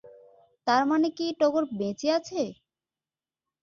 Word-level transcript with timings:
তার 0.67 0.83
মানে 0.85 1.07
কি 1.17 1.25
টগর 1.39 1.63
বেঁচে 1.73 2.07
আছে? 2.17 2.41